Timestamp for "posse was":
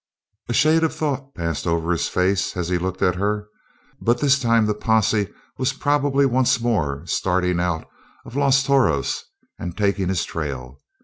4.73-5.73